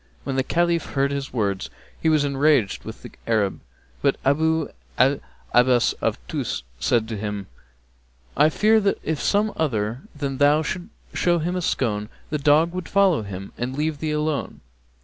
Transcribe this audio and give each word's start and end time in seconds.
When 0.23 0.35
the 0.35 0.41
Caliph 0.43 0.93
heard 0.93 1.11
his 1.11 1.31
words, 1.31 1.69
he 2.01 2.09
was 2.09 2.25
enraged 2.25 2.85
with 2.85 3.03
the 3.03 3.11
Arab, 3.27 3.59
but 4.01 4.15
Abu 4.25 4.69
'l 4.97 5.19
Abbás 5.53 5.93
of 6.01 6.17
Tús 6.27 6.63
said 6.79 7.07
to 7.07 7.17
him, 7.17 7.45
'I 8.35 8.49
fear 8.49 8.79
that 8.79 8.97
if 9.03 9.21
some 9.21 9.53
other 9.55 10.01
than 10.15 10.39
thou 10.39 10.63
should 10.63 10.89
show 11.13 11.37
him 11.37 11.55
a 11.55 11.61
scone, 11.61 12.09
the 12.31 12.39
dog 12.39 12.71
would 12.73 12.89
follow 12.89 13.21
him 13.21 13.51
and 13.59 13.77
leave 13.77 13.99
thee 13.99 14.09
alone.' 14.09 14.61